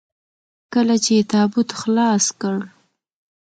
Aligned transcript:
کله 0.73 0.95
چې 1.03 1.11
يې 1.17 1.23
تابوت 1.31 1.69
خلاص 1.79 2.25
کړ. 2.41 2.55